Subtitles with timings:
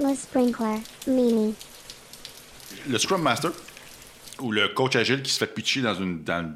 [0.00, 1.54] Le sprinkler, Mimi.
[2.88, 3.50] Le Scrum Master
[4.40, 6.50] ou le coach agile qui se fait pitcher dans, une, dans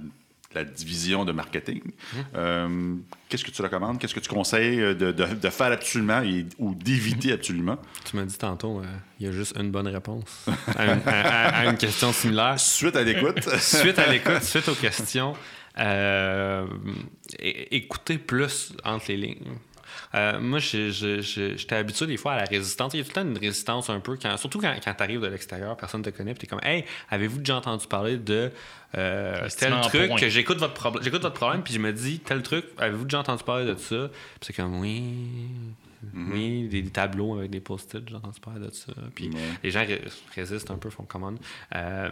[0.54, 1.82] la division de marketing,
[2.34, 2.94] euh,
[3.28, 3.98] qu'est-ce que tu recommandes?
[3.98, 7.76] Qu'est-ce que tu conseilles de, de- de faire absolument et- ou d'éviter absolument?
[8.08, 8.84] Tu m'as dit tantôt, euh,
[9.20, 12.54] il y a juste une bonne réponse à une, à- à- à une question similaire.
[12.58, 13.46] Suite à l'écoute.
[13.58, 15.34] suite à l'écoute, suite aux questions,
[15.78, 16.64] euh,
[17.40, 19.52] écoutez plus entre les lignes.
[20.14, 22.94] Euh, moi, j'étais habitué des fois à la résistance.
[22.94, 25.02] Il y a tout le temps une résistance un peu, quand, surtout quand, quand tu
[25.02, 27.86] arrives de l'extérieur, personne ne te connaît, puis tu es comme Hey, avez-vous déjà entendu
[27.86, 28.50] parler de
[28.96, 30.18] euh, tel truc point.
[30.18, 33.20] que j'écoute votre, problème j'écoute votre problème, puis je me dis tel truc, avez-vous déjà
[33.20, 34.08] entendu parler de ça?
[34.08, 35.02] Puis c'est comme Oui.
[36.14, 38.92] Oui, des, des tableaux avec des post-it, j'ai entendu parler de ça.
[39.14, 39.30] Puis
[39.62, 40.02] les gens ré-
[40.34, 41.38] résistent un peu, font commande.
[41.74, 42.10] Euh,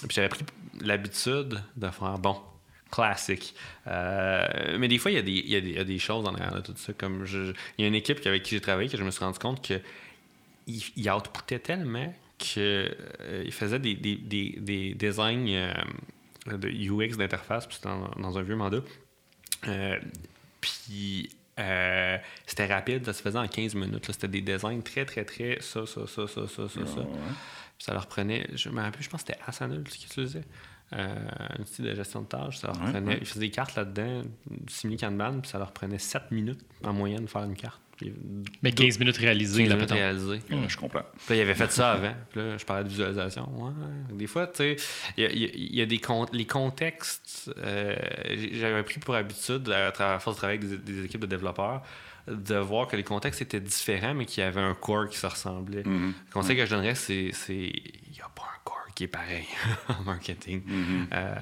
[0.00, 0.44] puis j'avais pris
[0.80, 2.36] l'habitude de faire bon,
[2.90, 3.54] classique.
[3.86, 6.34] Euh, mais des fois, il y, a des- il y y a des choses en
[6.34, 6.92] arrière de tout ça.
[6.92, 9.38] Comme il y a une équipe avec qui j'ai travaillé que je me suis rendu
[9.38, 9.80] compte que
[10.66, 12.94] il, il outputait tellement qu'il
[13.50, 15.72] faisait des, des, des, des designs euh,
[16.56, 18.80] de UX d'interface, puis c'était dans, dans un vieux mandat.
[19.66, 19.98] Euh,
[20.60, 24.06] puis euh, c'était rapide, ça se faisait en 15 minutes.
[24.12, 27.02] C'était des designs très, très, très ça, ça, ça, ça, ça, ça, ça.
[27.02, 30.44] Puis ça leur prenait, je me rappelle, je pense que c'était Asana qui utilisait.
[30.94, 31.14] Euh,
[31.58, 32.58] un style de gestion de tâches.
[32.58, 33.18] Ça leur Ouais, prenait, ouais.
[33.20, 34.22] Ils faisaient des cartes là-dedans,
[34.68, 37.80] simili Kanban, puis ça leur prenait 7 minutes en moyenne de faire une carte.
[38.62, 40.40] Mais 15 minutes réalisées, 15 la minutes réalisées.
[40.50, 41.02] Ouais, je comprends.
[41.26, 42.14] Puis là, il avait fait ça avant.
[42.30, 43.50] Puis là, je parlais de visualisation.
[43.60, 43.72] Ouais.
[44.16, 44.76] Des fois, tu sais,
[45.16, 47.50] il y a, y des con- les contextes.
[47.58, 47.96] euh,
[48.52, 51.26] J'avais pris pour habitude, à, tra- à force de travailler avec des, des équipes de
[51.26, 51.82] développeurs,
[52.28, 55.26] de voir que les contextes étaient différents, mais qu'il y avait un core qui se
[55.26, 55.82] ressemblait.
[55.84, 56.14] Mhm.
[56.28, 59.06] Le conseil que je donnerais, c'est c'est- il n'y a pas un core qui est
[59.06, 59.46] pareil
[59.88, 60.60] en marketing.
[61.12, 61.34] Euh,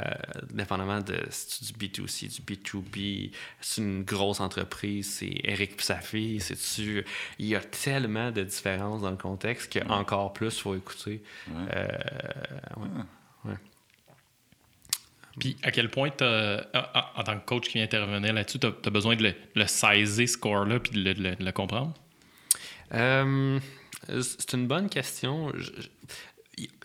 [0.53, 3.31] dépendamment de si tu du B2C, du B2B,
[3.63, 7.03] c'est une grosse entreprise, c'est Eric puis sa fille, c'est tu
[7.39, 11.23] il y a tellement de différences dans le contexte que encore plus faut écouter.
[11.49, 11.55] Ouais.
[11.77, 11.89] Euh,
[12.77, 12.89] ouais.
[13.47, 13.55] Ouais.
[15.39, 16.67] Puis à quel point, t'as-
[17.17, 20.29] en- tant que coach qui vient intervenir là-dessus, tu as, besoin de le, le saisir,
[20.29, 21.95] ce score-là, puis de le, de le- de le comprendre?
[22.93, 23.59] Euh,
[24.21, 25.53] c'est une bonne question.
[25.57, 25.89] Je- je-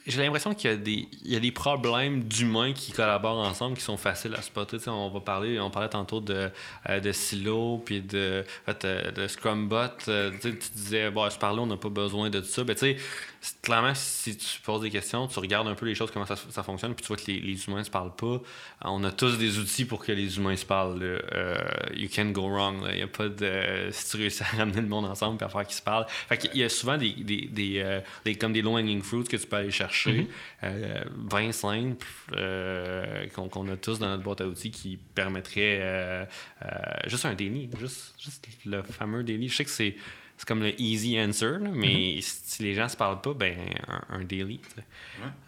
[0.07, 3.77] J'ai l'impression qu'il y a des, il y a des problèmes d'humains qui collaborent ensemble
[3.77, 4.77] qui sont faciles à spotter.
[4.77, 6.49] Tu sais, on va parler, on parlait tantôt de,
[6.89, 9.89] euh, de silo puis de, euh, de Scrum Bot.
[10.07, 12.63] Euh, tu sais, tu disais, bon, ce parler, on n'a pas besoin de tout ça.
[12.63, 12.97] Ben, tu sais,
[13.61, 16.63] clairement, si tu poses des questions, tu regardes un peu les choses, comment ça, ça
[16.63, 18.39] fonctionne, puis tu vois que les, les humains ne se parlent pas.
[18.83, 20.99] On a tous des outils pour que les humains se parlent.
[21.01, 21.57] Euh,
[21.95, 22.85] you can go wrong.
[22.89, 23.89] Il n'y a pas de.
[23.91, 26.05] Si tu réussis à ramener le monde ensemble et à faire qu'ils se parlent.
[26.07, 29.37] Fait qu'il y a souvent des, des, des, euh, des- comme des low-hanging fruits que
[29.37, 30.27] tu peux aller chercher.
[30.63, 36.25] Euh, bien simples, euh, qu'on a tous dans notre boîte à outils qui permettraient euh,
[36.63, 36.67] euh,
[37.07, 37.69] juste un daily.
[37.79, 39.49] Juste, juste le fameux daily.
[39.49, 39.95] Je sais que c'est.
[40.41, 43.55] C'est comme le easy answer, là, mais si les gens se parlent pas, ben
[43.87, 44.59] un, un daily.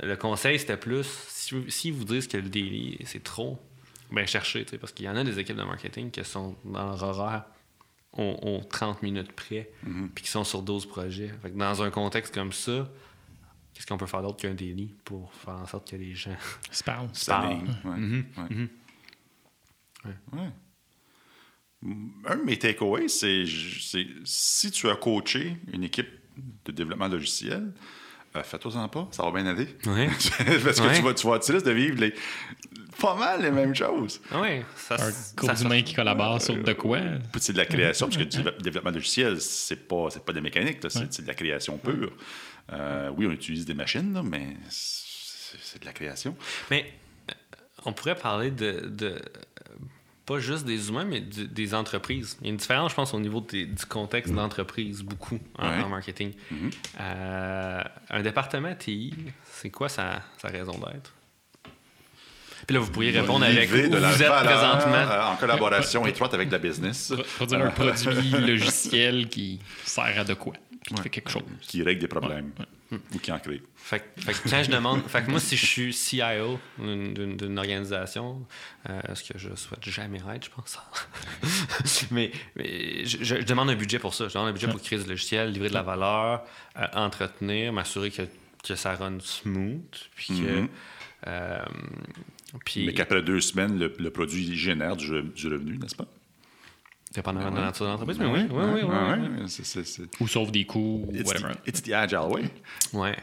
[0.03, 3.57] Le conseil, c'était plus, si, si vous disent que le daily, c'est trop,
[4.11, 7.01] ben cherchez, parce qu'il y en a des équipes de marketing qui sont dans leur
[7.01, 7.45] horaire
[8.15, 9.71] aux 30 minutes près,
[10.13, 11.29] puis qui sont sur 12 projets.
[11.41, 12.87] Fait que dans un contexte comme ça,
[13.73, 16.37] qu'est-ce qu'on peut faire d'autre qu'un daily pour faire en sorte que les gens...
[16.69, 17.09] Se parle.
[17.13, 17.49] Ça parle.
[17.55, 18.43] ligne, ouais, Mhm, ouais.
[18.55, 18.69] mhm.
[20.33, 20.49] Ouais.
[22.25, 23.43] Un de mes takeaways, c'est
[24.23, 26.09] si tu as coaché une équipe
[26.65, 27.73] de développement logiciel,
[28.35, 29.65] euh, fais-toi-en pas, ça va bien aller.
[29.83, 30.95] Parce que Ouais.
[30.95, 32.13] tu vas, tu vas tu risques de vivre les-
[32.99, 34.21] pas mal les mêmes choses.
[34.33, 34.95] Oui, ça...
[34.95, 36.99] Un groupe ça- d'humains qui collaborent sur de quoi?
[37.39, 40.41] C'est de la création, parce que du déve- développement logiciel, c'est pas, c'est pas des
[40.41, 42.13] mécaniques, c'est de la création pure.
[42.71, 46.35] Euh, oui, on utilise des machines, là, mais c'est de la création.
[46.71, 46.85] Mais
[47.29, 47.33] euh,
[47.85, 49.21] on pourrait parler de, de,
[50.25, 52.37] pas juste des humains, mais du- des entreprises.
[52.41, 55.69] Il y a une différence, je pense, au niveau des- du contexte d'entreprise, beaucoup en,
[55.69, 55.83] Ouais.
[55.83, 56.31] en marketing.
[56.51, 56.69] Mhm.
[57.01, 59.13] Euh, un département TI,
[59.51, 61.13] c'est quoi sa, sa raison d'être?
[62.65, 64.93] Puis là, vous pourriez répondre avec où de la vous êtes présentement.
[64.95, 70.33] euh, en collaboration étroite avec la business, Produire un produit logiciel qui sert à de
[70.33, 70.53] quoi?
[70.85, 71.43] Puis qui fait quelque chose.
[71.61, 72.51] qui règle des problèmes
[73.13, 73.61] ou qui en crée.
[73.75, 77.57] Fait, que- fait que quand je demande, fait que moi, si je suis CIO d'une-
[77.57, 78.45] organisation,
[78.89, 80.77] euh, ce que je souhaite jamais être, je pense.
[82.11, 84.27] mais mais je, demande un budget pour ça.
[84.27, 86.43] Je demande un budget pour créer du logiciel, livrer de la valeur,
[86.77, 88.23] euh, entretenir, m'assurer que,
[88.63, 89.81] que ça run smooth,
[90.15, 90.59] puis que.
[90.61, 90.69] Mhm.
[91.27, 91.65] euh,
[92.65, 96.05] puis, Mais qu'après deux semaines, le, le produit génère du, du revenu, n'est-ce pas?
[97.13, 98.89] Dépendamment de la nature de l'entreprise, mais oui, oui, oui, oui.
[99.37, 99.45] oui,
[99.99, 100.07] oui.
[100.19, 101.53] Ou sauve des coûts, ou whatever.
[101.63, 102.43] the, it's the agile way.
[102.93, 103.15] Ouais.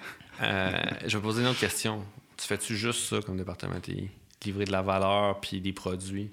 [0.42, 0.72] Euh,
[1.06, 2.04] je vais poser une autre question.
[2.37, 3.78] Tu fais-tu juste ça comme département?
[3.81, 4.08] TI?
[4.44, 6.31] Livrer de la valeur puis des produits?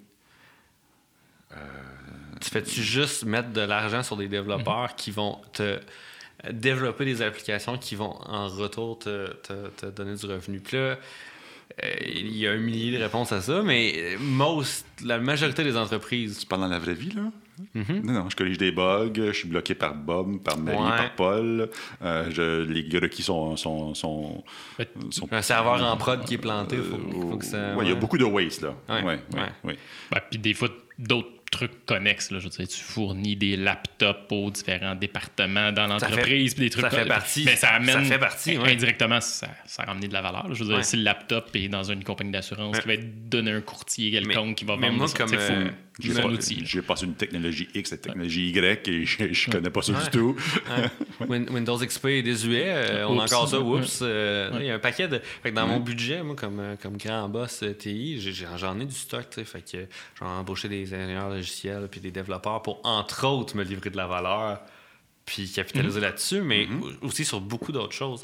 [2.42, 5.80] Tu fais-tu juste mettre de l'argent sur des développeurs qui vont te euh,
[6.52, 10.60] développer des applications qui vont en retour te, te- te donner du revenu?
[10.60, 10.98] Puis là, euh,
[12.06, 16.38] il y a un millier de réponses à ça, mais most, la majorité des entreprises.
[16.40, 17.24] Tu parles dans la vraie vie, là?
[17.74, 18.02] Mhm.
[18.04, 20.98] Non, non, je corrige des bugs, je suis bloqué par Bob, par Marie, Ouais.
[20.98, 21.70] par Paul.
[22.02, 23.56] Euh, je- les qui sont.
[23.58, 24.44] sont, sont,
[24.80, 24.88] Ouais.
[25.12, 27.76] sont- Un serveur en prod qui est planté, faut, Euh, faut que ça.
[27.76, 28.74] ouais, il y a beaucoup de waste, là.
[28.90, 29.78] Ouais, Ouais, ouais, ouais.
[30.14, 30.22] ouais.
[30.30, 30.70] Puis des fois,
[31.00, 32.30] d'autres trucs connexes.
[32.32, 36.54] Là, je veux dire, tu fournis des laptops aux différents départements dans l'entreprise.
[36.54, 37.94] puis des trucs ça fait comme- partie- Mais ça amène.
[37.96, 38.74] ça fait partie, ouais.
[38.74, 40.48] Indirectement, ça, ça a ramené de la valeur.
[40.50, 40.54] là.
[40.54, 40.84] Je veux dire, Ouais.
[40.84, 42.82] si le laptop est dans une compagnie d'assurance Ouais.
[42.82, 45.34] qui va être donné à un courtier quelconque Mais- qui va mais vendre moi, comme,
[45.34, 45.70] euh,
[46.00, 46.30] J'ai pas-.
[46.40, 50.04] J'ai passé une technologie X à technologie Y et je, je connais pas ça Ouais.
[50.04, 50.36] du tout.
[51.28, 54.00] Win- Windows XP est désuet, euh, on a encore ça, oups.
[54.04, 54.52] euh.
[54.60, 55.20] Il y a un paquet de.
[55.42, 55.70] Fait que dans Ouais.
[55.74, 58.20] mon budget, moi, comme, euh, comme grand boss TI,
[58.58, 59.26] j'en ai du stock.
[59.44, 59.88] Fait que j'ai
[60.22, 64.62] embauché des ingénieurs logiciels puis des développeurs pour, entre autres, me livrer de la valeur
[65.26, 66.68] puis capitaliser là-dessus, mais
[67.02, 68.24] au- aussi sur beaucoup d'autres choses.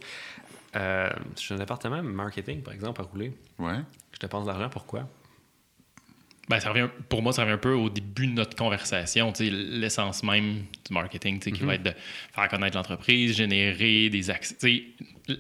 [0.76, 1.10] Euh,
[1.40, 3.34] j'ai un département marketing, par exemple, à rouler.
[3.60, 3.80] Ouais.
[4.14, 5.08] Je dépense de l'argent, pourquoi?
[6.50, 10.24] Ben, ça revient, pour moi, ça revient un peu au début de notre conversation, l'essence
[10.24, 11.94] même du marketing, sais, qui va être de
[12.34, 14.84] faire connaître l'entreprise, générer des accès.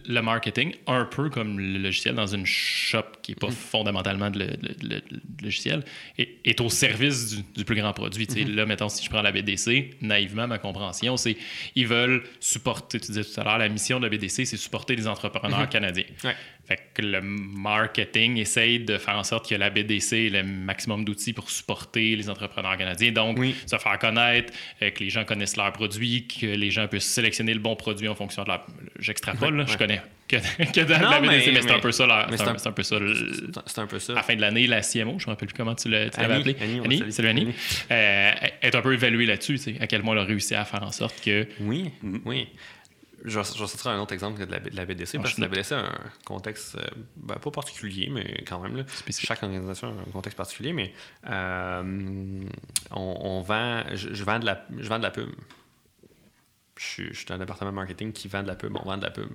[0.08, 4.40] Le marketing, un peu comme le logiciel dans une shop qui n'est pas fondamentalement de
[4.40, 5.84] le, le- le- le logiciel,
[6.18, 8.26] est, est au service du, du plus grand produit.
[8.30, 8.46] sais.
[8.46, 11.36] Là, mettons, si je prends la BDC, naïvement, ma compréhension, c'est
[11.76, 14.96] ils veulent supporter, tu disais tout à l'heure, la mission de la BDC, c'est supporter
[14.96, 16.06] les entrepreneurs canadiens.
[16.24, 16.36] Ouais.
[16.66, 21.04] Fait que le marketing essaye de faire en sorte que la BDC ait le maximum
[21.04, 23.12] d'outils pour supporter les entrepreneurs canadiens.
[23.12, 23.54] Donc, Oui.
[23.66, 27.54] se faire connaître, euh, que les gens connaissent leurs produits, que les gens puissent sélectionner
[27.54, 28.66] le bon produit en fonction de leur.
[29.00, 30.38] J'extrapole, là, je connais que,
[30.72, 32.06] que dans Non, la BDC, mais- mais, c'est un peu ça.
[32.08, 32.96] leur- C'est un, un- c'est un peu ça.
[33.68, 34.14] C'est un- peu ça.
[34.14, 36.10] à la fin de l'année, la CMO, je ne me rappelle plus comment tu l'avais
[36.18, 36.56] Annie, appelé.
[36.62, 37.42] Annie, Annie, salut Annie.
[37.42, 37.54] Annie.
[37.92, 38.32] Euh,
[38.62, 41.22] est un peu évaluée là-dessus, à quel point elle a réussi à faire en sorte
[41.22, 41.46] que.
[41.60, 41.92] Oui,
[42.26, 42.48] oui.
[43.26, 45.48] Je vais, sortir un autre exemple de la, de la BDC, Ah, parce que la.
[45.48, 46.82] BDC a un contexte, euh,
[47.16, 48.76] ben, pas particulier, mais quand même.
[48.76, 48.84] Là.
[49.18, 50.92] Chaque organisation a un contexte particulier, mais
[51.30, 52.42] euh,
[52.92, 55.30] on, on vend, je, je vends de la, je vends de la pub.
[56.84, 59.04] Je suis, je suis un département marketing qui vend de la pub, on vend de
[59.04, 59.30] la pub.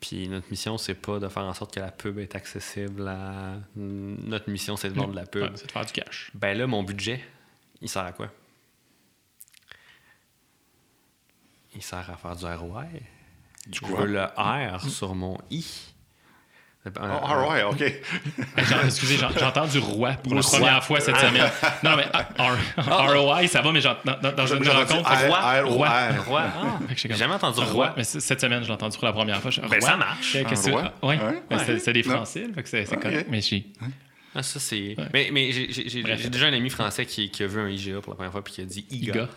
[0.00, 3.56] Puis notre mission, c'est pas de faire en sorte que la pub est accessible à.
[3.74, 5.42] Notre mission, c'est de vendre de la pub.
[5.42, 6.30] Ouais, c'est de faire du cash.
[6.34, 7.24] Ben là, mon budget,
[7.80, 8.30] il sert à quoi?
[11.74, 12.84] Il sert à faire du ROI.
[13.66, 14.00] Du Je quoi?
[14.00, 15.64] veux le R sur mon I.
[16.86, 17.80] Oh, ah, ouais, OK.
[18.64, 20.50] Genre, excusez, j'en- j'entends du roi pour la Roi.
[20.58, 21.50] première fois cette semaine.
[21.82, 25.10] Non, mais ah, R- ROI, ça va, mais j'en- dans, une rencontre.
[25.26, 25.62] Roi.
[25.64, 25.88] Roi.
[26.26, 26.42] Roi.
[26.56, 27.68] Ah, j'ai jamais entendu Roi.
[27.72, 27.94] roi.
[27.96, 29.50] Mais cette semaine, je l'ai entendu pour la première fois.
[29.68, 30.36] Ben, ça marche.
[30.36, 30.72] Un c'est?
[30.74, 30.92] Ah.
[31.50, 32.02] Ben, c'est- des.
[32.02, 33.26] Français, c'est correct.
[33.28, 33.40] Mais.
[34.34, 34.94] Ah, ça, c'est.
[35.12, 38.16] Mais, mais j'ai- déjà un ami français qui, qui a vu un IGA pour la
[38.16, 39.28] première fois puis qui a dit IGA.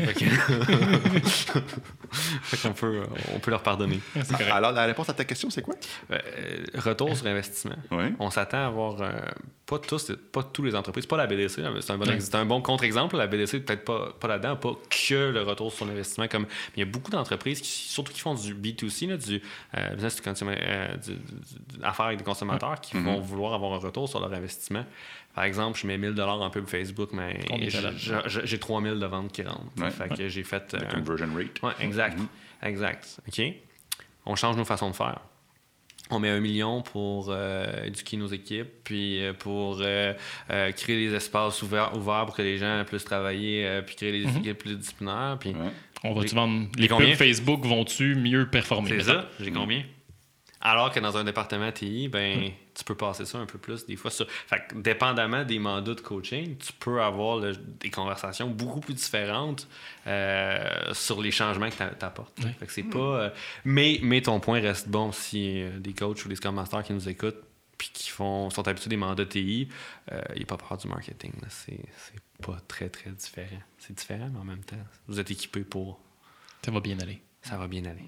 [0.00, 0.26] IGA.
[2.12, 3.02] Fait qu'on peut,
[3.34, 4.00] on peut leur pardonner.
[4.50, 5.74] Alors, la réponse à ta question, c'est quoi?
[6.10, 6.18] Euh,
[6.74, 7.76] retour sur investissement.
[7.90, 8.04] Oui.
[8.18, 9.12] On s'attend à avoir euh,
[9.66, 12.60] pas tous, pas toutes les entreprises, pas la BDC, mais c'est un bon, un bon
[12.60, 13.16] contre-exemple.
[13.16, 16.26] La BDC peut-être pas, pas là-dedans, pas que le retour sur l'investissement.
[16.28, 19.40] Comme mais il y a beaucoup d'entreprises, qui, surtout qui font du B2C, là, du
[19.76, 21.16] euh, business to consumer, euh, du, du-
[21.78, 24.84] du- affaires avec des consommateurs, qui vont vouloir avoir un retour sur leur investissement.
[25.34, 27.90] Par exemple, je mets 1000 dollars en pub Facebook, mais j'ai- t'as là?
[27.96, 29.62] j'ai j'ai- j'ai 3000 de ventes qui rentrent.
[29.78, 29.90] Ouais.
[29.90, 31.62] Fait que j'ai fait euh, un- conversion rate.
[31.62, 32.18] Ouais, exact.
[32.62, 33.20] Exact.
[33.28, 33.42] OK?
[34.26, 35.20] On change nos façons de faire.
[36.12, 40.12] On met un million pour euh, éduquer nos équipes, puis euh, pour euh,
[40.50, 44.10] euh, créer des espaces ouverts, ouverts pour que les gens puissent travailler, euh, puis créer
[44.24, 45.36] des équipes plus disciplinaires.
[45.38, 45.70] Puis Ouais.
[46.02, 46.66] On va-tu vendre.
[46.76, 48.88] les pubs Facebook vont-tu mieux performer?
[48.90, 49.84] c'est ça, j'ai combien?
[50.62, 53.96] Alors que dans un département TI, ben, tu peux passer ça un peu plus des
[53.96, 54.10] fois.
[54.10, 54.30] Sur...
[54.30, 58.92] Fait que dépendamment des mandats de coaching, tu peux avoir le- des conversations beaucoup plus
[58.94, 59.66] différentes
[60.06, 62.38] euh, sur les changements que tu apportes.
[62.58, 62.98] Fait que c'est pas.
[62.98, 63.30] euh,
[63.64, 66.92] mais, mais ton point reste bon si euh, des coachs ou des Scrum Masters qui
[66.92, 67.42] nous écoutent
[67.78, 69.66] puis qui font, sont habitués des mandats TI,
[70.10, 71.32] il n'y a pas peur du marketing.
[71.40, 71.48] là.
[71.48, 73.62] C'est c'est pas très, très différent.
[73.78, 74.76] C'est différent, mais en même temps,
[75.08, 75.98] vous êtes équipés pour.
[76.62, 77.22] Ça va bien aller.
[77.40, 78.04] Ça va bien aller.